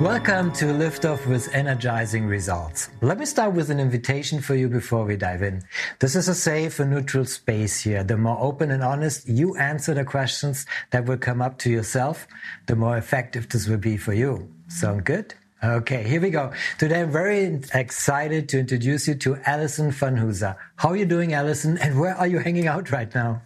Welcome 0.00 0.52
to 0.52 0.66
Liftoff 0.66 1.26
with 1.26 1.52
Energizing 1.52 2.24
Results. 2.26 2.88
Let 3.00 3.18
me 3.18 3.26
start 3.26 3.54
with 3.54 3.68
an 3.68 3.80
invitation 3.80 4.40
for 4.40 4.54
you 4.54 4.68
before 4.68 5.04
we 5.04 5.16
dive 5.16 5.42
in. 5.42 5.60
This 5.98 6.14
is 6.14 6.28
a 6.28 6.36
safe 6.36 6.78
and 6.78 6.92
neutral 6.92 7.24
space 7.24 7.80
here. 7.80 8.04
The 8.04 8.16
more 8.16 8.38
open 8.38 8.70
and 8.70 8.84
honest 8.84 9.28
you 9.28 9.56
answer 9.56 9.94
the 9.94 10.04
questions 10.04 10.66
that 10.92 11.06
will 11.06 11.16
come 11.16 11.42
up 11.42 11.58
to 11.58 11.70
yourself, 11.70 12.28
the 12.66 12.76
more 12.76 12.96
effective 12.96 13.48
this 13.48 13.66
will 13.66 13.78
be 13.78 13.96
for 13.96 14.14
you. 14.14 14.48
Sound 14.68 15.04
good? 15.04 15.34
Okay, 15.64 16.04
here 16.04 16.20
we 16.20 16.30
go. 16.30 16.52
Today 16.78 17.00
I'm 17.00 17.10
very 17.10 17.60
excited 17.74 18.48
to 18.50 18.60
introduce 18.60 19.08
you 19.08 19.16
to 19.16 19.36
Allison 19.46 19.90
Van 19.90 20.16
Hooser. 20.16 20.54
How 20.76 20.90
are 20.90 20.96
you 20.96 21.06
doing, 21.06 21.34
Allison? 21.34 21.76
And 21.78 21.98
where 21.98 22.14
are 22.14 22.28
you 22.28 22.38
hanging 22.38 22.68
out 22.68 22.92
right 22.92 23.12
now? 23.16 23.42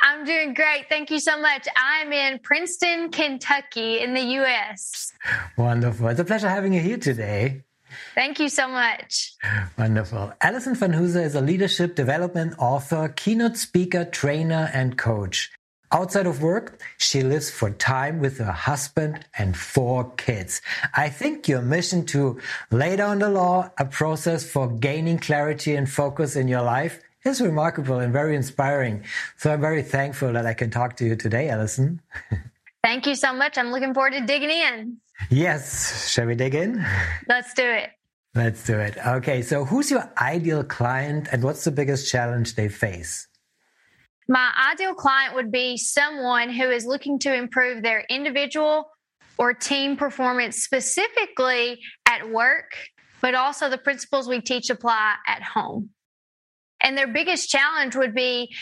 I'm 0.00 0.24
doing 0.24 0.54
great. 0.54 0.88
Thank 0.88 1.10
you 1.10 1.20
so 1.20 1.40
much. 1.40 1.66
I'm 1.76 2.12
in 2.12 2.38
Princeton, 2.40 3.10
Kentucky 3.10 4.00
in 4.00 4.14
the 4.14 4.22
U.S. 4.40 5.12
Wonderful. 5.56 6.08
It's 6.08 6.20
a 6.20 6.24
pleasure 6.24 6.48
having 6.48 6.72
you 6.72 6.80
here 6.80 6.98
today. 6.98 7.62
Thank 8.14 8.40
you 8.40 8.48
so 8.48 8.68
much. 8.68 9.34
Wonderful. 9.78 10.32
Allison 10.40 10.74
Van 10.74 10.92
Hooser 10.92 11.24
is 11.24 11.34
a 11.34 11.40
leadership 11.40 11.94
development 11.94 12.54
author, 12.58 13.08
keynote 13.08 13.56
speaker, 13.56 14.04
trainer, 14.04 14.70
and 14.72 14.98
coach. 14.98 15.50
Outside 15.92 16.26
of 16.26 16.42
work, 16.42 16.82
she 16.98 17.22
lives 17.22 17.48
for 17.48 17.70
time 17.70 18.18
with 18.18 18.38
her 18.38 18.52
husband 18.52 19.24
and 19.38 19.56
four 19.56 20.10
kids. 20.16 20.60
I 20.94 21.08
think 21.08 21.46
your 21.46 21.62
mission 21.62 22.04
to 22.06 22.40
lay 22.72 22.96
down 22.96 23.20
the 23.20 23.30
law, 23.30 23.70
a 23.78 23.84
process 23.84 24.44
for 24.44 24.68
gaining 24.68 25.18
clarity 25.18 25.76
and 25.76 25.88
focus 25.88 26.34
in 26.34 26.48
your 26.48 26.62
life, 26.62 27.00
is 27.26 27.40
remarkable 27.40 27.98
and 27.98 28.12
very 28.12 28.36
inspiring. 28.36 29.04
So 29.36 29.52
I'm 29.52 29.60
very 29.60 29.82
thankful 29.82 30.32
that 30.32 30.46
I 30.46 30.54
can 30.54 30.70
talk 30.70 30.96
to 30.96 31.04
you 31.04 31.16
today, 31.16 31.48
Allison. 31.48 32.00
Thank 32.82 33.06
you 33.06 33.16
so 33.16 33.32
much. 33.32 33.58
I'm 33.58 33.72
looking 33.72 33.92
forward 33.92 34.12
to 34.12 34.20
digging 34.20 34.50
in. 34.50 34.98
Yes. 35.30 36.10
Shall 36.12 36.26
we 36.26 36.34
dig 36.34 36.54
in? 36.54 36.84
Let's 37.28 37.52
do 37.54 37.64
it. 37.64 37.90
Let's 38.34 38.64
do 38.64 38.78
it. 38.78 38.96
Okay. 39.04 39.42
So 39.42 39.64
who's 39.64 39.90
your 39.90 40.08
ideal 40.20 40.62
client 40.62 41.28
and 41.32 41.42
what's 41.42 41.64
the 41.64 41.72
biggest 41.72 42.10
challenge 42.10 42.54
they 42.54 42.68
face? 42.68 43.26
My 44.28 44.52
ideal 44.72 44.94
client 44.94 45.34
would 45.34 45.50
be 45.50 45.76
someone 45.76 46.50
who 46.50 46.70
is 46.70 46.84
looking 46.84 47.18
to 47.20 47.34
improve 47.34 47.82
their 47.82 48.04
individual 48.10 48.90
or 49.38 49.54
team 49.54 49.96
performance 49.96 50.62
specifically 50.62 51.80
at 52.06 52.28
work, 52.28 52.76
but 53.20 53.34
also 53.34 53.68
the 53.68 53.78
principles 53.78 54.28
we 54.28 54.40
teach 54.40 54.70
apply 54.70 55.14
at 55.26 55.42
home. 55.42 55.90
And 56.82 56.96
their 56.96 57.06
biggest 57.06 57.48
challenge 57.48 57.96
would 57.96 58.14
be 58.14 58.54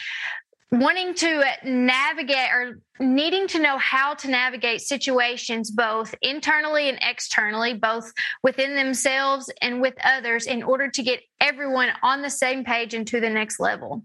wanting 0.71 1.15
to 1.15 1.45
navigate 1.65 2.51
or 2.51 2.81
needing 2.99 3.47
to 3.49 3.59
know 3.59 3.79
how 3.79 4.15
to 4.15 4.29
navigate 4.29 4.81
situations 4.81 5.71
both 5.71 6.15
internally 6.23 6.89
and 6.89 6.99
externally, 7.03 7.75
both 7.75 8.13
within 8.43 8.75
themselves 8.75 9.51
and 9.63 9.81
with 9.81 9.95
others, 10.05 10.47
in 10.47 10.63
order 10.63 10.91
to 10.91 11.03
get 11.03 11.21
everyone 11.41 11.91
on 12.03 12.23
the 12.23 12.31
same 12.31 12.65
page 12.65 12.95
and 12.95 13.07
to 13.07 13.21
the 13.21 13.31
next 13.31 13.61
level. 13.61 14.05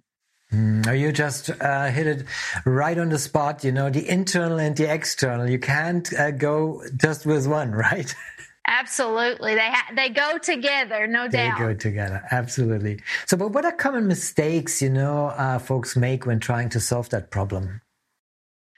Mm, 0.51 0.99
you 0.99 1.11
just 1.11 1.51
uh, 1.61 1.87
hit 1.87 2.07
it 2.07 2.25
right 2.65 2.97
on 2.97 3.09
the 3.09 3.19
spot. 3.19 3.63
You 3.63 3.71
know, 3.71 3.89
the 3.89 4.07
internal 4.09 4.59
and 4.59 4.75
the 4.75 4.91
external. 4.91 5.47
You 5.47 5.59
can't 5.59 6.11
uh, 6.17 6.31
go 6.31 6.81
just 6.97 7.25
with 7.25 7.47
one, 7.47 7.71
right? 7.87 8.13
Absolutely. 8.69 9.55
They 9.55 9.69
ha- 9.71 9.91
they 9.95 10.09
go 10.09 10.37
together, 10.37 11.07
no 11.07 11.27
doubt. 11.27 11.57
They 11.57 11.63
go 11.65 11.73
together. 11.73 12.21
Absolutely. 12.29 13.01
So, 13.25 13.35
but 13.35 13.49
what 13.49 13.65
are 13.65 13.71
common 13.71 14.07
mistakes, 14.07 14.79
you 14.79 14.91
know, 14.91 15.27
uh, 15.27 15.57
folks 15.57 15.97
make 15.97 16.27
when 16.27 16.39
trying 16.39 16.69
to 16.69 16.79
solve 16.79 17.09
that 17.09 17.31
problem? 17.31 17.81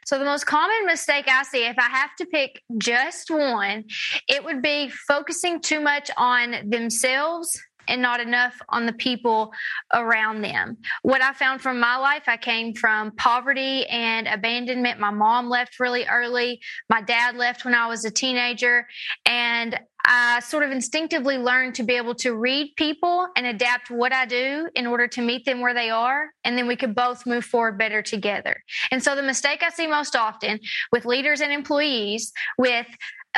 So, 0.06 0.18
the 0.18 0.24
most 0.24 0.46
common 0.46 0.86
mistake 0.86 1.26
I 1.28 1.44
see, 1.44 1.66
if 1.66 1.78
I 1.78 1.90
have 1.90 2.16
to 2.20 2.26
pick 2.26 2.62
just 2.78 3.30
one, 3.30 3.84
it 4.30 4.46
would 4.46 4.62
be 4.62 4.90
focusing 5.10 5.60
too 5.60 5.82
much 5.82 6.10
on 6.16 6.70
themselves 6.70 7.62
and 7.88 8.02
not 8.02 8.20
enough 8.20 8.60
on 8.70 8.86
the 8.86 8.94
people 8.94 9.52
around 9.94 10.42
them. 10.42 10.78
What 11.02 11.22
I 11.22 11.34
found 11.34 11.62
from 11.62 11.80
my 11.80 11.98
life, 11.98 12.24
I 12.28 12.38
came 12.38 12.74
from 12.74 13.12
poverty 13.12 13.86
and 13.88 14.28
abandonment. 14.28 15.00
My 15.00 15.12
mom 15.12 15.50
left 15.50 15.80
really 15.80 16.06
early. 16.06 16.62
My 16.90 17.02
dad 17.02 17.36
left 17.36 17.66
when 17.66 17.76
I 17.76 17.88
was 17.88 18.06
a 18.06 18.12
teenager. 18.12 18.88
And 19.26 19.80
I 20.06 20.40
sort 20.40 20.64
of 20.64 20.72
instinctively 20.72 21.38
learned 21.38 21.76
to 21.76 21.84
be 21.84 21.94
able 21.94 22.16
to 22.16 22.34
read 22.36 22.74
people 22.76 23.28
and 23.36 23.46
adapt 23.46 23.92
what 23.92 24.12
I 24.12 24.26
do 24.26 24.68
in 24.76 24.88
order 24.88 25.08
to 25.10 25.22
meet 25.22 25.46
them 25.46 25.62
where 25.62 25.74
they 25.74 25.90
are. 25.90 26.32
And 26.44 26.58
then 26.58 26.68
we 26.68 26.76
could 26.76 26.96
both 26.96 27.26
move 27.26 27.46
forward 27.46 27.78
better 27.78 28.02
together. 28.02 28.64
And 28.92 29.04
so 29.04 29.16
the 29.16 29.22
mistake 29.22 29.62
I 29.64 29.70
see 29.70 29.88
most 29.88 30.16
often 30.16 30.60
with 30.92 31.06
leaders 31.06 31.42
and 31.42 31.52
employees 31.52 32.34
with 32.58 32.88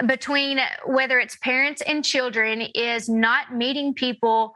between 0.05 0.59
whether 0.85 1.19
it's 1.19 1.35
parents 1.37 1.81
and 1.81 2.03
children 2.03 2.61
is 2.61 3.07
not 3.09 3.53
meeting 3.53 3.93
people 3.93 4.53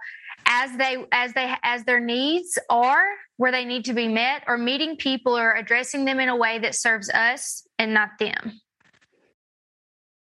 as 0.48 0.75
they 0.78 1.03
as 1.12 1.34
they 1.34 1.53
as 1.64 1.84
their 1.84 2.00
needs 2.00 2.58
are 2.70 3.06
where 3.36 3.52
they 3.52 3.66
need 3.66 3.86
to 3.86 3.94
be 3.94 4.08
met 4.08 4.44
or 4.47 4.58
meeting 4.58 4.96
people 4.96 5.38
or 5.38 5.53
addressing 5.53 6.06
them 6.06 6.20
in 6.20 6.30
a 6.30 6.36
way 6.36 6.58
that 6.58 6.74
serves 6.74 7.09
us 7.09 7.68
and 7.78 7.94
not 7.94 8.12
them 8.20 8.59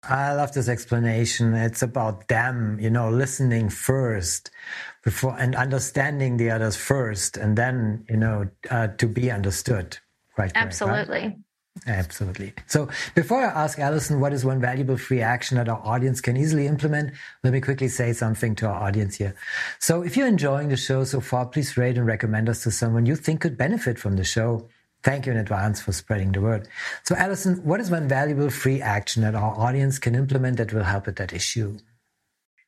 I 0.09 0.35
love 0.35 0.53
this 0.53 0.69
explanation. 0.69 1.55
It's 1.55 1.83
about 1.83 2.29
them, 2.29 2.79
you 2.79 2.91
know, 2.91 3.09
listening 3.09 3.71
first 3.71 4.51
before 5.03 5.37
and 5.39 5.55
understanding 5.55 6.37
the 6.37 6.51
others 6.51 6.77
first, 6.77 7.37
and 7.37 7.57
then, 7.57 8.05
you 8.09 8.17
know, 8.17 8.49
uh, 8.71 8.89
to 8.89 9.07
be 9.09 9.31
understood. 9.31 9.99
Right. 10.37 10.53
Absolutely. 10.55 11.21
Right? 11.21 11.37
Absolutely. 11.87 12.55
So 12.67 12.89
before 13.15 13.41
I 13.41 13.65
ask 13.65 13.79
Allison 13.79 14.21
what 14.21 14.33
is 14.33 14.45
one 14.45 14.61
valuable 14.61 14.97
free 14.97 15.21
action 15.21 15.57
that 15.57 15.69
our 15.69 15.81
audience 15.85 16.21
can 16.21 16.37
easily 16.37 16.67
implement, 16.67 17.13
let 17.43 17.53
me 17.53 17.61
quickly 17.61 17.89
say 17.89 18.13
something 18.13 18.55
to 18.57 18.67
our 18.67 18.83
audience 18.85 19.17
here. 19.17 19.35
So 19.81 20.03
if 20.03 20.17
you're 20.17 20.29
enjoying 20.29 20.69
the 20.69 20.77
show 20.77 21.05
so 21.05 21.21
far, 21.21 21.47
please 21.47 21.77
rate 21.77 21.99
and 21.99 22.07
recommend 22.07 22.49
us 22.49 22.63
to 22.63 22.71
someone 22.71 23.07
you 23.07 23.17
think 23.17 23.41
could 23.41 23.59
benefit 23.59 23.99
from 23.99 24.17
the 24.17 24.25
show. 24.25 24.69
Thank 25.03 25.27
you 25.27 25.33
in 25.33 25.39
advance 25.39 25.83
for 25.83 25.93
spreading 25.93 26.33
the 26.33 26.41
word. 26.41 26.69
So 27.03 27.17
Allison, 27.17 27.57
what 27.65 27.81
is 27.81 27.91
one 27.91 28.09
valuable 28.09 28.51
free 28.51 28.81
action 28.81 29.23
that 29.23 29.35
our 29.35 29.55
audience 29.59 29.99
can 29.99 30.15
implement 30.15 30.57
that 30.57 30.73
will 30.73 30.85
help 30.85 31.07
with 31.07 31.17
that 31.17 31.35
issue? 31.35 31.77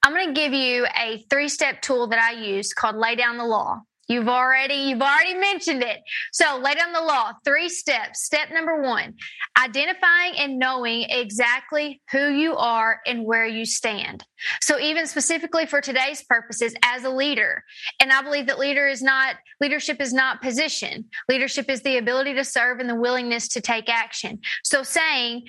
I'm 0.03 0.13
going 0.13 0.35
to 0.35 0.41
give 0.41 0.53
you 0.53 0.87
a 1.01 1.25
three 1.31 1.49
step 1.49 1.81
tool 1.81 2.09
that 2.09 2.19
I 2.19 2.33
use 2.33 2.75
called 2.75 2.97
Lay 2.97 3.15
Down 3.15 3.39
the 3.39 3.45
Law. 3.45 3.83
You've 4.09 4.29
already 4.29 4.75
you've 4.75 5.03
already 5.03 5.35
mentioned 5.35 5.83
it. 5.83 6.01
So 6.33 6.59
lay 6.59 6.75
down 6.75 6.93
the 6.93 7.01
law. 7.01 7.33
Three 7.45 7.69
steps. 7.69 8.23
Step 8.23 8.51
number 8.53 8.81
one: 8.83 9.15
identifying 9.59 10.35
and 10.39 10.59
knowing 10.59 11.07
exactly 11.09 12.01
who 12.13 12.29
you 12.29 12.57
are 12.57 13.01
and 13.07 13.25
where 13.25 13.47
you 13.47 13.65
stand. 13.65 14.25
So 14.61 14.79
even 14.79 15.07
specifically 15.07 15.67
for 15.67 15.81
today's 15.81 16.23
purposes, 16.23 16.75
as 16.85 17.05
a 17.05 17.11
leader, 17.11 17.65
and 18.01 18.13
I 18.13 18.23
believe 18.23 18.47
that 18.47 18.59
leader 18.59 18.87
is 18.87 19.03
not 19.03 19.37
leadership 19.61 20.01
is 20.01 20.13
not 20.13 20.43
position. 20.43 21.07
Leadership 21.29 21.69
is 21.69 21.83
the 21.83 21.99
ability 21.99 22.35
to 22.35 22.45
serve 22.45 22.79
and 22.79 22.89
the 22.89 22.95
willingness 22.95 23.49
to 23.49 23.61
take 23.61 23.89
action. 23.89 24.41
So 24.63 24.83
saying 24.83 25.45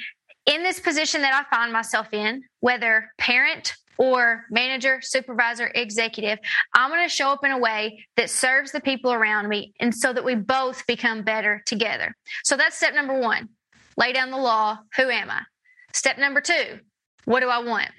in 0.47 0.63
this 0.63 0.79
position 0.79 1.21
that 1.21 1.33
I 1.33 1.55
find 1.55 1.71
myself 1.71 2.13
in, 2.13 2.43
whether 2.61 3.11
parent, 3.19 3.75
or 3.97 4.45
manager, 4.49 4.99
supervisor, 5.01 5.71
executive, 5.73 6.39
I'm 6.75 6.89
going 6.89 7.03
to 7.03 7.09
show 7.09 7.29
up 7.29 7.43
in 7.43 7.51
a 7.51 7.57
way 7.57 8.05
that 8.15 8.29
serves 8.29 8.71
the 8.71 8.81
people 8.81 9.11
around 9.11 9.49
me 9.49 9.73
and 9.79 9.93
so 9.93 10.13
that 10.13 10.23
we 10.23 10.35
both 10.35 10.85
become 10.85 11.23
better 11.23 11.63
together. 11.65 12.15
So 12.43 12.55
that's 12.55 12.77
step 12.77 12.93
number 12.93 13.19
one 13.19 13.49
lay 13.97 14.13
down 14.13 14.29
the 14.29 14.37
law. 14.37 14.77
Who 14.97 15.09
am 15.09 15.31
I? 15.31 15.41
Step 15.93 16.17
number 16.19 16.41
two 16.41 16.79
what 17.25 17.41
do 17.41 17.49
I 17.49 17.59
want? 17.59 17.89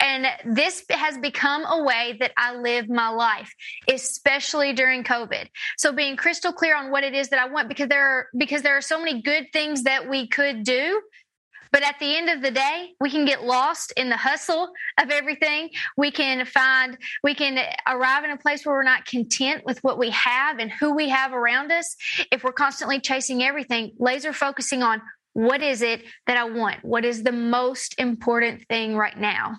And 0.00 0.26
this 0.44 0.82
has 0.90 1.16
become 1.18 1.64
a 1.64 1.84
way 1.84 2.16
that 2.20 2.32
I 2.36 2.56
live 2.56 2.88
my 2.88 3.10
life, 3.10 3.54
especially 3.86 4.72
during 4.72 5.04
COVID. 5.04 5.46
So 5.76 5.92
being 5.92 6.16
crystal 6.16 6.52
clear 6.52 6.74
on 6.74 6.90
what 6.90 7.04
it 7.04 7.14
is 7.14 7.28
that 7.28 7.38
I 7.38 7.48
want 7.48 7.68
because 7.68 7.88
there 7.88 8.04
are 8.04 8.26
because 8.36 8.62
there 8.62 8.76
are 8.76 8.80
so 8.80 8.98
many 8.98 9.22
good 9.22 9.48
things 9.52 9.84
that 9.84 10.08
we 10.08 10.26
could 10.26 10.64
do 10.64 11.00
but 11.72 11.82
at 11.82 11.98
the 11.98 12.16
end 12.16 12.28
of 12.28 12.42
the 12.42 12.50
day, 12.50 12.94
we 13.00 13.10
can 13.10 13.24
get 13.24 13.44
lost 13.44 13.92
in 13.96 14.08
the 14.08 14.16
hustle 14.16 14.70
of 15.00 15.10
everything. 15.10 15.70
We 15.96 16.10
can 16.10 16.44
find, 16.44 16.98
we 17.22 17.34
can 17.34 17.58
arrive 17.86 18.24
in 18.24 18.30
a 18.30 18.36
place 18.36 18.66
where 18.66 18.74
we're 18.74 18.82
not 18.82 19.04
content 19.04 19.64
with 19.64 19.78
what 19.84 19.98
we 19.98 20.10
have 20.10 20.58
and 20.58 20.70
who 20.70 20.94
we 20.94 21.08
have 21.08 21.32
around 21.32 21.70
us. 21.70 21.96
If 22.32 22.42
we're 22.42 22.52
constantly 22.52 23.00
chasing 23.00 23.42
everything, 23.42 23.92
laser 23.98 24.32
focusing 24.32 24.82
on 24.82 25.00
what 25.32 25.62
is 25.62 25.80
it 25.82 26.02
that 26.26 26.36
I 26.36 26.44
want? 26.44 26.84
What 26.84 27.04
is 27.04 27.22
the 27.22 27.32
most 27.32 27.94
important 27.98 28.66
thing 28.68 28.96
right 28.96 29.16
now? 29.16 29.58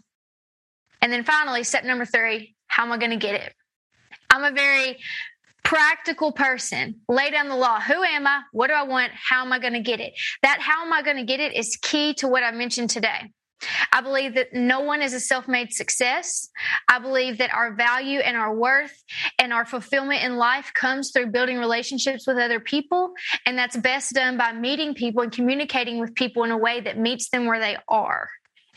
And 1.02 1.12
then 1.12 1.24
finally, 1.24 1.64
step 1.64 1.84
number 1.84 2.06
three, 2.06 2.56
how 2.68 2.84
am 2.84 2.92
I 2.92 2.98
going 2.98 3.12
to 3.12 3.18
get 3.18 3.36
it? 3.36 3.54
I'm 4.30 4.44
a 4.44 4.56
very 4.56 4.98
practical 5.72 6.34
person. 6.34 7.00
Lay 7.08 7.32
down 7.32 7.48
the 7.48 7.56
law. 7.56 7.80
Who 7.80 8.04
am 8.04 8.28
I? 8.28 8.42
What 8.52 8.68
do 8.68 8.74
I 8.74 8.84
want? 8.84 9.14
How 9.14 9.46
am 9.46 9.54
I 9.54 9.60
going 9.60 9.72
to 9.72 9.80
get 9.80 10.02
it? 10.02 10.12
That 10.44 10.60
how 10.60 10.86
am 10.86 10.92
I 10.92 11.02
going 11.02 11.16
to 11.16 11.24
get 11.24 11.40
it 11.40 11.56
is 11.56 11.78
key 11.82 12.14
to 12.16 12.28
what 12.28 12.44
I 12.44 12.52
mentioned 12.52 12.90
today. 12.90 13.32
I 13.94 14.02
believe 14.02 14.36
that 14.36 14.48
no 14.52 14.82
one 14.82 15.02
is 15.02 15.14
a 15.14 15.20
self 15.22 15.48
made 15.48 15.72
success. 15.72 16.50
I 16.90 17.00
believe 17.00 17.38
that 17.38 17.54
our 17.54 17.74
value 17.74 18.20
and 18.20 18.36
our 18.36 18.54
worth 18.54 18.92
and 19.40 19.54
our 19.54 19.64
fulfillment 19.64 20.24
in 20.24 20.36
life 20.36 20.74
comes 20.74 21.12
through 21.12 21.28
building 21.28 21.58
relationships 21.58 22.28
with 22.28 22.38
other 22.38 22.60
people. 22.60 23.14
And 23.46 23.58
that's 23.58 23.78
best 23.78 24.14
done 24.14 24.38
by 24.38 24.52
meeting 24.52 24.94
people 24.94 25.24
and 25.24 25.32
communicating 25.32 26.02
with 26.02 26.16
people 26.16 26.44
in 26.44 26.52
a 26.52 26.58
way 26.58 26.82
that 26.82 26.98
meets 26.98 27.30
them 27.30 27.46
where 27.46 27.62
they 27.62 27.78
are 27.88 28.28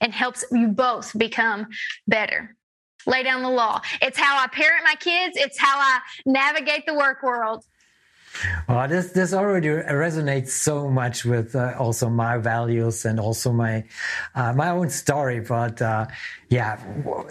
and 0.00 0.12
helps 0.12 0.44
you 0.52 0.68
both 0.68 1.18
become 1.18 1.66
better 2.06 2.54
lay 3.06 3.22
down 3.22 3.42
the 3.42 3.50
law. 3.50 3.80
It's 4.02 4.18
how 4.18 4.38
I 4.38 4.46
parent 4.48 4.84
my 4.84 4.96
kids, 4.96 5.36
it's 5.36 5.58
how 5.58 5.78
I 5.78 6.00
navigate 6.26 6.86
the 6.86 6.94
work 6.94 7.22
world. 7.22 7.64
Well, 8.68 8.88
this 8.88 9.12
this 9.12 9.32
already 9.32 9.68
resonates 9.68 10.48
so 10.48 10.88
much 10.90 11.24
with 11.24 11.54
uh, 11.54 11.74
also 11.78 12.08
my 12.10 12.38
values 12.38 13.04
and 13.04 13.20
also 13.20 13.52
my 13.52 13.84
uh, 14.34 14.52
my 14.52 14.70
own 14.70 14.90
story. 14.90 15.40
But 15.40 15.80
uh, 15.80 16.06
yeah, 16.48 16.80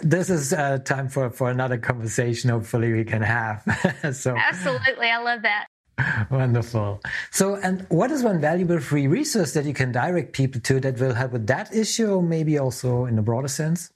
this 0.00 0.30
is 0.30 0.52
uh, 0.52 0.78
time 0.78 1.08
for 1.08 1.30
for 1.30 1.50
another 1.50 1.78
conversation. 1.78 2.50
Hopefully, 2.50 2.92
we 2.92 3.04
can 3.04 3.22
have. 3.22 3.62
so 4.12 4.36
absolutely, 4.36 5.10
I 5.10 5.18
love 5.18 5.42
that. 5.42 5.66
Wonderful. 6.30 7.00
So, 7.30 7.54
and 7.54 7.86
what 7.88 8.10
is 8.10 8.22
one 8.22 8.40
valuable 8.40 8.80
free 8.80 9.06
resource 9.06 9.52
that 9.52 9.64
you 9.64 9.74
can 9.74 9.92
direct 9.92 10.32
people 10.32 10.60
to 10.62 10.80
that 10.80 10.98
will 10.98 11.14
help 11.14 11.32
with 11.32 11.46
that 11.46 11.74
issue, 11.74 12.10
or 12.10 12.22
maybe 12.22 12.58
also 12.58 13.04
in 13.04 13.18
a 13.18 13.22
broader 13.22 13.48
sense? 13.48 13.90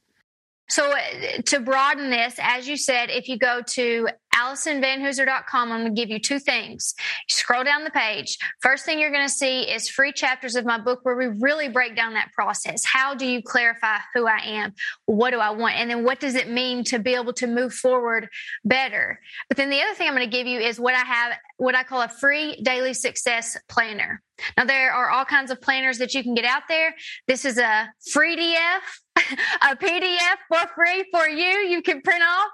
So, 0.68 0.92
uh, 0.92 1.42
to 1.46 1.60
broaden 1.60 2.10
this, 2.10 2.34
as 2.38 2.68
you 2.68 2.76
said, 2.76 3.10
if 3.10 3.28
you 3.28 3.38
go 3.38 3.62
to 3.68 4.08
AllisonVanHooser.com, 4.34 5.72
I'm 5.72 5.80
going 5.80 5.94
to 5.94 6.00
give 6.00 6.10
you 6.10 6.18
two 6.18 6.38
things. 6.38 6.94
Scroll 7.28 7.64
down 7.64 7.84
the 7.84 7.90
page. 7.90 8.38
First 8.60 8.84
thing 8.84 8.98
you're 8.98 9.10
going 9.10 9.26
to 9.26 9.32
see 9.32 9.62
is 9.62 9.88
free 9.88 10.12
chapters 10.12 10.54
of 10.56 10.64
my 10.64 10.78
book 10.78 11.00
where 11.02 11.16
we 11.16 11.26
really 11.26 11.68
break 11.68 11.96
down 11.96 12.14
that 12.14 12.32
process. 12.32 12.84
How 12.84 13.14
do 13.14 13.26
you 13.26 13.42
clarify 13.42 13.96
who 14.14 14.26
I 14.26 14.38
am? 14.44 14.74
What 15.06 15.30
do 15.30 15.38
I 15.38 15.50
want? 15.50 15.76
And 15.76 15.90
then 15.90 16.04
what 16.04 16.20
does 16.20 16.34
it 16.34 16.48
mean 16.48 16.84
to 16.84 16.98
be 16.98 17.14
able 17.14 17.32
to 17.34 17.46
move 17.46 17.72
forward 17.74 18.28
better? 18.64 19.20
But 19.48 19.56
then 19.56 19.70
the 19.70 19.80
other 19.80 19.94
thing 19.94 20.06
I'm 20.06 20.14
going 20.14 20.30
to 20.30 20.36
give 20.36 20.46
you 20.46 20.60
is 20.60 20.78
what 20.78 20.94
I 20.94 21.04
have, 21.04 21.32
what 21.58 21.74
I 21.74 21.82
call 21.82 22.02
a 22.02 22.08
free 22.08 22.60
daily 22.62 22.94
success 22.94 23.56
planner. 23.68 24.22
Now, 24.56 24.64
there 24.64 24.92
are 24.92 25.10
all 25.10 25.24
kinds 25.24 25.50
of 25.50 25.60
planners 25.60 25.98
that 25.98 26.14
you 26.14 26.22
can 26.22 26.34
get 26.34 26.44
out 26.44 26.62
there. 26.68 26.94
This 27.26 27.44
is 27.44 27.58
a 27.58 27.90
free 28.12 28.36
DF 28.36 28.80
a 29.62 29.76
PDF 29.76 30.36
for 30.48 30.68
free 30.74 31.04
for 31.12 31.28
you. 31.28 31.44
You 31.44 31.82
can 31.82 32.00
print 32.02 32.22
off. 32.22 32.50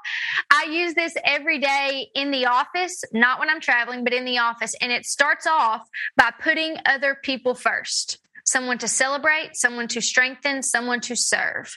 I 0.50 0.64
use 0.64 0.94
this 0.94 1.14
every 1.24 1.58
day 1.58 2.08
in 2.14 2.30
the 2.30 2.46
office, 2.46 3.02
not 3.12 3.38
when 3.38 3.50
I'm 3.50 3.60
traveling, 3.60 4.04
but 4.04 4.12
in 4.12 4.24
the 4.24 4.38
office. 4.38 4.74
And 4.80 4.90
it 4.92 5.04
starts 5.04 5.46
off 5.46 5.82
by 6.16 6.32
putting 6.40 6.76
other 6.86 7.16
people 7.22 7.54
first 7.54 8.18
someone 8.44 8.78
to 8.78 8.88
celebrate, 8.88 9.56
someone 9.56 9.88
to 9.88 10.00
strengthen, 10.00 10.62
someone 10.62 11.00
to 11.00 11.16
serve. 11.16 11.74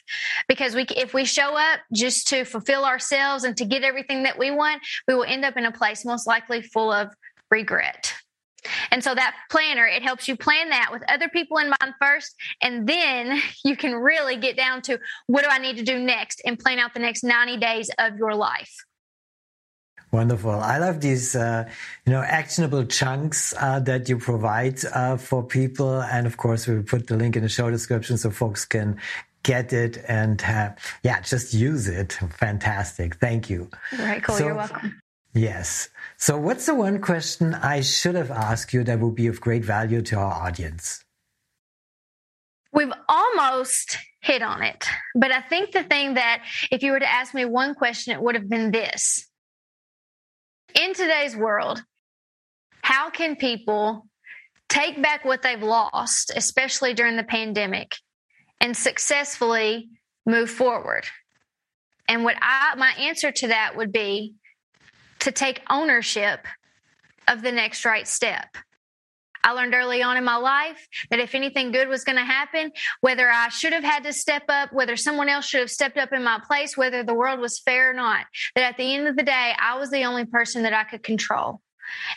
Because 0.47 0.75
we, 0.75 0.83
if 0.95 1.13
we 1.13 1.25
show 1.25 1.57
up 1.57 1.79
just 1.93 2.27
to 2.29 2.43
fulfill 2.43 2.85
ourselves 2.85 3.43
and 3.43 3.55
to 3.57 3.65
get 3.65 3.83
everything 3.83 4.23
that 4.23 4.37
we 4.37 4.51
want, 4.51 4.81
we 5.07 5.15
will 5.15 5.23
end 5.23 5.45
up 5.45 5.57
in 5.57 5.65
a 5.65 5.71
place 5.71 6.05
most 6.05 6.27
likely 6.27 6.61
full 6.61 6.91
of 6.91 7.13
regret. 7.49 8.13
And 8.91 9.03
so 9.03 9.15
that 9.15 9.35
planner, 9.49 9.85
it 9.85 10.03
helps 10.03 10.27
you 10.27 10.35
plan 10.35 10.69
that 10.69 10.89
with 10.91 11.03
other 11.07 11.29
people 11.29 11.57
in 11.57 11.69
mind 11.69 11.93
first. 12.01 12.35
And 12.61 12.87
then 12.87 13.39
you 13.65 13.77
can 13.77 13.93
really 13.93 14.37
get 14.37 14.57
down 14.57 14.81
to 14.83 14.99
what 15.27 15.43
do 15.43 15.49
I 15.49 15.59
need 15.59 15.77
to 15.77 15.83
do 15.83 15.99
next 15.99 16.41
and 16.45 16.59
plan 16.59 16.79
out 16.79 16.93
the 16.93 16.99
next 16.99 17.23
90 17.23 17.57
days 17.57 17.89
of 17.97 18.17
your 18.17 18.35
life. 18.35 18.73
Wonderful. 20.17 20.49
I 20.49 20.79
love 20.79 20.99
these, 20.99 21.35
uh, 21.35 21.69
you 22.07 22.11
know, 22.11 22.23
actionable 22.23 22.83
chunks 22.85 23.53
uh, 23.59 23.79
that 23.81 24.09
you 24.09 24.17
provide 24.17 24.83
uh, 24.85 25.15
for 25.15 25.43
people. 25.43 26.01
And 26.01 26.25
of 26.25 26.37
course, 26.37 26.65
we 26.65 26.73
will 26.75 26.81
put 26.81 27.05
the 27.05 27.15
link 27.15 27.35
in 27.35 27.43
the 27.43 27.49
show 27.49 27.69
description 27.69 28.17
so 28.17 28.31
folks 28.31 28.65
can 28.65 28.99
get 29.43 29.73
it 29.73 30.03
and 30.07 30.41
yeah, 31.03 31.21
just 31.21 31.53
use 31.53 31.87
it. 31.87 32.13
Fantastic. 32.13 33.17
Thank 33.17 33.47
you. 33.51 33.69
Right, 33.99 34.23
cool. 34.23 34.37
So, 34.37 34.45
You're 34.47 34.55
welcome. 34.55 34.99
Yes. 35.35 35.87
So, 36.17 36.35
what's 36.35 36.65
the 36.65 36.73
one 36.73 36.99
question 36.99 37.53
I 37.53 37.81
should 37.81 38.15
have 38.15 38.31
asked 38.31 38.73
you 38.73 38.83
that 38.85 38.99
would 38.99 39.13
be 39.13 39.27
of 39.27 39.39
great 39.39 39.63
value 39.63 40.01
to 40.01 40.15
our 40.15 40.33
audience? 40.47 41.05
We've 42.73 42.93
almost 43.07 43.99
hit 44.21 44.41
on 44.41 44.63
it, 44.63 44.83
but 45.13 45.31
I 45.31 45.41
think 45.41 45.73
the 45.73 45.83
thing 45.83 46.15
that 46.15 46.43
if 46.71 46.81
you 46.81 46.91
were 46.91 46.99
to 46.99 47.07
ask 47.07 47.35
me 47.35 47.45
one 47.45 47.75
question, 47.75 48.13
it 48.13 48.21
would 48.23 48.33
have 48.33 48.49
been 48.49 48.71
this. 48.71 49.27
In 50.75 50.93
today's 50.93 51.35
world, 51.35 51.83
how 52.81 53.09
can 53.09 53.35
people 53.35 54.07
take 54.69 55.01
back 55.01 55.25
what 55.25 55.41
they've 55.41 55.61
lost, 55.61 56.31
especially 56.35 56.93
during 56.93 57.15
the 57.15 57.23
pandemic, 57.23 57.95
and 58.61 58.75
successfully 58.75 59.89
move 60.25 60.49
forward? 60.49 61.05
And 62.07 62.23
what 62.23 62.37
I 62.41 62.75
my 62.77 62.91
answer 62.99 63.31
to 63.31 63.47
that 63.47 63.75
would 63.75 63.91
be 63.91 64.35
to 65.19 65.31
take 65.31 65.61
ownership 65.69 66.45
of 67.27 67.41
the 67.41 67.51
next 67.51 67.83
right 67.85 68.07
step. 68.07 68.55
I 69.47 69.51
learned 69.51 69.73
early 69.73 70.03
on 70.03 70.17
in 70.17 70.25
my 70.25 70.35
life 70.35 70.89
that 71.09 71.21
if 71.21 71.33
anything 71.33 71.71
good 71.71 71.87
was 71.87 72.03
going 72.03 72.17
to 72.17 72.25
happen, 72.25 72.73
whether 72.99 73.29
I 73.29 73.47
should 73.47 73.71
have 73.71 73.83
had 73.83 74.03
to 74.03 74.11
step 74.11 74.43
up, 74.49 74.73
whether 74.73 74.97
someone 74.97 75.29
else 75.29 75.45
should 75.45 75.61
have 75.61 75.71
stepped 75.71 75.97
up 75.97 76.11
in 76.11 76.21
my 76.21 76.41
place, 76.45 76.75
whether 76.75 77.01
the 77.01 77.13
world 77.13 77.39
was 77.39 77.57
fair 77.57 77.91
or 77.91 77.93
not, 77.93 78.25
that 78.55 78.65
at 78.65 78.75
the 78.75 78.93
end 78.93 79.07
of 79.07 79.15
the 79.15 79.23
day, 79.23 79.53
I 79.57 79.77
was 79.79 79.89
the 79.89 80.03
only 80.03 80.25
person 80.25 80.63
that 80.63 80.73
I 80.73 80.83
could 80.83 81.01
control. 81.01 81.61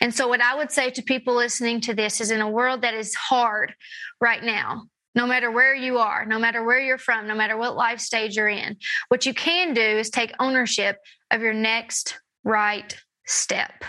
And 0.01 0.13
so, 0.13 0.27
what 0.27 0.41
I 0.41 0.57
would 0.57 0.73
say 0.73 0.91
to 0.91 1.03
people 1.03 1.37
listening 1.37 1.81
to 1.83 1.95
this 1.95 2.21
is 2.21 2.33
in 2.33 2.41
a 2.41 2.51
world 2.51 2.83
that 2.83 2.95
is 2.95 3.15
hard 3.15 3.75
right 4.21 4.43
now, 4.43 4.87
no 5.15 5.25
matter 5.25 5.53
where 5.53 5.73
you 5.73 5.99
are, 5.99 6.27
no 6.27 6.41
matter 6.41 6.65
where 6.65 6.81
you're 6.81 6.99
from, 6.99 7.29
no 7.29 7.37
matter 7.37 7.57
what 7.57 7.77
life 7.77 8.01
stage 8.01 8.35
you're 8.35 8.49
in, 8.49 8.77
what 9.07 9.25
you 9.25 9.35
can 9.35 9.73
do 9.73 9.81
is 9.81 10.11
take 10.11 10.35
ownership 10.41 10.97
of 11.31 11.43
your 11.43 11.55
next 11.55 12.19
right 12.43 12.97
step. 13.25 13.85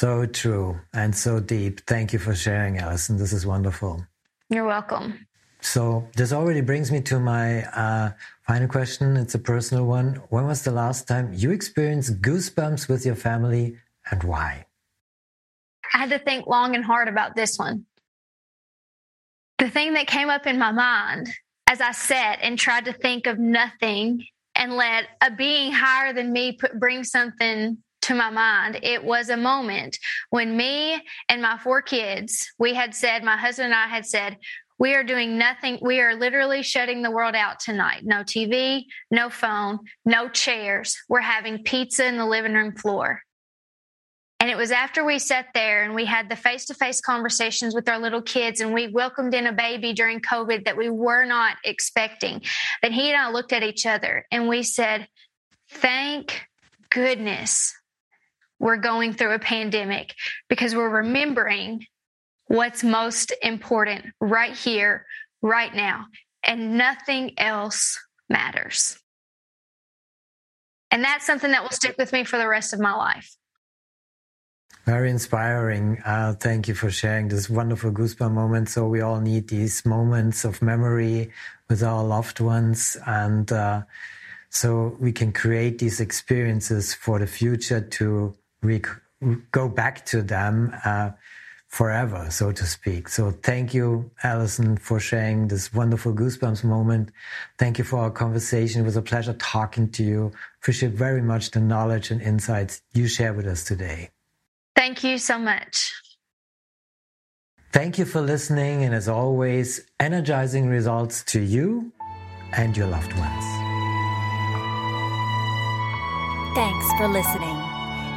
So 0.00 0.24
true 0.24 0.80
and 0.94 1.14
so 1.14 1.40
deep. 1.40 1.80
Thank 1.80 2.14
you 2.14 2.18
for 2.18 2.34
sharing, 2.34 2.78
Allison. 2.78 3.18
This 3.18 3.34
is 3.34 3.44
wonderful. 3.44 4.02
You're 4.48 4.64
welcome. 4.64 5.26
So, 5.60 6.08
this 6.16 6.32
already 6.32 6.62
brings 6.62 6.90
me 6.90 7.02
to 7.02 7.20
my 7.20 7.64
uh, 7.64 8.12
final 8.46 8.66
question. 8.66 9.18
It's 9.18 9.34
a 9.34 9.38
personal 9.38 9.84
one. 9.84 10.22
When 10.30 10.46
was 10.46 10.62
the 10.62 10.70
last 10.70 11.06
time 11.06 11.34
you 11.34 11.50
experienced 11.50 12.22
goosebumps 12.22 12.88
with 12.88 13.04
your 13.04 13.14
family 13.14 13.76
and 14.10 14.22
why? 14.22 14.64
I 15.92 15.98
had 15.98 16.08
to 16.08 16.18
think 16.18 16.46
long 16.46 16.74
and 16.74 16.82
hard 16.82 17.08
about 17.08 17.36
this 17.36 17.58
one. 17.58 17.84
The 19.58 19.68
thing 19.68 19.92
that 19.92 20.06
came 20.06 20.30
up 20.30 20.46
in 20.46 20.58
my 20.58 20.72
mind 20.72 21.28
as 21.66 21.82
I 21.82 21.92
sat 21.92 22.38
and 22.40 22.58
tried 22.58 22.86
to 22.86 22.94
think 22.94 23.26
of 23.26 23.38
nothing 23.38 24.24
and 24.54 24.76
let 24.76 25.08
a 25.20 25.30
being 25.30 25.72
higher 25.72 26.14
than 26.14 26.32
me 26.32 26.52
put, 26.52 26.80
bring 26.80 27.04
something 27.04 27.76
to 28.02 28.14
my 28.14 28.30
mind. 28.30 28.80
It 28.82 29.04
was 29.04 29.28
a 29.28 29.36
moment 29.36 29.98
when 30.30 30.56
me 30.56 31.00
and 31.28 31.42
my 31.42 31.58
four 31.58 31.82
kids, 31.82 32.52
we 32.58 32.74
had 32.74 32.94
said, 32.94 33.22
my 33.22 33.36
husband 33.36 33.66
and 33.66 33.74
I 33.74 33.86
had 33.86 34.06
said, 34.06 34.36
we 34.78 34.94
are 34.94 35.04
doing 35.04 35.36
nothing. 35.36 35.78
We 35.82 36.00
are 36.00 36.14
literally 36.14 36.62
shutting 36.62 37.02
the 37.02 37.10
world 37.10 37.34
out 37.34 37.60
tonight. 37.60 38.00
No 38.02 38.22
TV, 38.22 38.86
no 39.10 39.28
phone, 39.28 39.80
no 40.06 40.30
chairs. 40.30 40.96
We're 41.06 41.20
having 41.20 41.62
pizza 41.62 42.06
in 42.06 42.16
the 42.16 42.24
living 42.24 42.54
room 42.54 42.74
floor. 42.74 43.20
And 44.40 44.48
it 44.48 44.56
was 44.56 44.70
after 44.70 45.04
we 45.04 45.18
sat 45.18 45.48
there 45.52 45.82
and 45.82 45.94
we 45.94 46.06
had 46.06 46.30
the 46.30 46.36
face 46.36 46.64
to 46.66 46.74
face 46.74 47.02
conversations 47.02 47.74
with 47.74 47.90
our 47.90 47.98
little 47.98 48.22
kids 48.22 48.62
and 48.62 48.72
we 48.72 48.88
welcomed 48.88 49.34
in 49.34 49.46
a 49.46 49.52
baby 49.52 49.92
during 49.92 50.20
COVID 50.20 50.64
that 50.64 50.78
we 50.78 50.88
were 50.88 51.26
not 51.26 51.58
expecting, 51.62 52.40
that 52.80 52.90
he 52.90 53.10
and 53.10 53.20
I 53.20 53.30
looked 53.30 53.52
at 53.52 53.62
each 53.62 53.84
other 53.84 54.24
and 54.32 54.48
we 54.48 54.62
said, 54.62 55.06
Thank 55.68 56.46
goodness 56.88 57.74
we're 58.60 58.76
going 58.76 59.14
through 59.14 59.32
a 59.32 59.38
pandemic 59.38 60.14
because 60.48 60.74
we're 60.74 60.88
remembering 60.88 61.84
what's 62.46 62.84
most 62.84 63.32
important 63.42 64.04
right 64.20 64.54
here, 64.54 65.06
right 65.42 65.74
now, 65.74 66.04
and 66.44 66.76
nothing 66.76 67.32
else 67.38 67.98
matters. 68.28 68.98
And 70.90 71.02
that's 71.02 71.24
something 71.24 71.50
that 71.52 71.62
will 71.62 71.70
stick 71.70 71.96
with 71.98 72.12
me 72.12 72.24
for 72.24 72.36
the 72.36 72.48
rest 72.48 72.72
of 72.72 72.80
my 72.80 72.92
life. 72.92 73.34
Very 74.84 75.10
inspiring. 75.10 76.02
Uh, 76.04 76.34
thank 76.34 76.66
you 76.66 76.74
for 76.74 76.90
sharing 76.90 77.28
this 77.28 77.48
wonderful 77.48 77.92
goosebump 77.92 78.32
moment. 78.32 78.68
So 78.68 78.88
we 78.88 79.00
all 79.00 79.20
need 79.20 79.48
these 79.48 79.86
moments 79.86 80.44
of 80.44 80.60
memory 80.62 81.30
with 81.68 81.82
our 81.82 82.02
loved 82.02 82.40
ones, 82.40 82.96
and 83.06 83.50
uh, 83.52 83.82
so 84.48 84.96
we 84.98 85.12
can 85.12 85.32
create 85.32 85.78
these 85.78 86.00
experiences 86.00 86.92
for 86.92 87.20
the 87.20 87.26
future 87.26 87.80
to 87.80 88.34
re- 88.62 88.82
go 89.52 89.68
back 89.68 90.04
to 90.06 90.22
them. 90.22 90.74
Uh, 90.84 91.10
forever, 91.70 92.26
so 92.30 92.50
to 92.50 92.66
speak. 92.66 93.08
So 93.08 93.30
thank 93.30 93.72
you, 93.72 94.10
Allison, 94.24 94.76
for 94.76 94.98
sharing 94.98 95.46
this 95.48 95.72
wonderful 95.72 96.12
goosebumps 96.12 96.64
moment. 96.64 97.12
Thank 97.58 97.78
you 97.78 97.84
for 97.84 98.00
our 98.00 98.10
conversation. 98.10 98.82
It 98.82 98.84
was 98.84 98.96
a 98.96 99.02
pleasure 99.02 99.34
talking 99.34 99.88
to 99.92 100.02
you. 100.02 100.32
Appreciate 100.60 100.92
very 100.92 101.22
much 101.22 101.52
the 101.52 101.60
knowledge 101.60 102.10
and 102.10 102.20
insights 102.20 102.82
you 102.92 103.06
share 103.06 103.32
with 103.32 103.46
us 103.46 103.64
today. 103.64 104.10
Thank 104.74 105.04
you 105.04 105.16
so 105.16 105.38
much. 105.38 105.92
Thank 107.72 107.98
you 107.98 108.04
for 108.04 108.20
listening. 108.20 108.82
And 108.82 108.92
as 108.92 109.08
always, 109.08 109.86
energizing 110.00 110.68
results 110.68 111.22
to 111.24 111.40
you 111.40 111.92
and 112.52 112.76
your 112.76 112.88
loved 112.88 113.12
ones. 113.16 113.44
Thanks 116.56 116.86
for 116.98 117.06
listening. 117.06 117.59